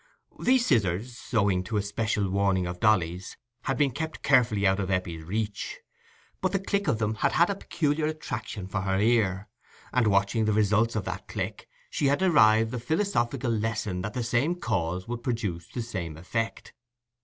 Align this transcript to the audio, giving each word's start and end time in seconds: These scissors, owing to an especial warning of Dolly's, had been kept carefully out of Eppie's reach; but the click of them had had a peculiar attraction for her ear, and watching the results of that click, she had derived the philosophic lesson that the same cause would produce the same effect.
These 0.39 0.65
scissors, 0.65 1.31
owing 1.31 1.63
to 1.65 1.77
an 1.77 1.83
especial 1.83 2.27
warning 2.27 2.65
of 2.65 2.79
Dolly's, 2.79 3.37
had 3.65 3.77
been 3.77 3.91
kept 3.91 4.23
carefully 4.23 4.65
out 4.65 4.79
of 4.79 4.89
Eppie's 4.89 5.23
reach; 5.23 5.79
but 6.41 6.51
the 6.53 6.57
click 6.59 6.87
of 6.87 6.97
them 6.97 7.13
had 7.13 7.33
had 7.33 7.51
a 7.51 7.55
peculiar 7.55 8.07
attraction 8.07 8.65
for 8.67 8.81
her 8.81 8.99
ear, 8.99 9.47
and 9.93 10.07
watching 10.07 10.45
the 10.45 10.53
results 10.53 10.95
of 10.95 11.05
that 11.05 11.27
click, 11.27 11.69
she 11.91 12.07
had 12.07 12.17
derived 12.17 12.71
the 12.71 12.79
philosophic 12.79 13.43
lesson 13.43 14.01
that 14.01 14.15
the 14.15 14.23
same 14.23 14.55
cause 14.55 15.07
would 15.07 15.21
produce 15.21 15.67
the 15.67 15.83
same 15.83 16.17
effect. 16.17 16.73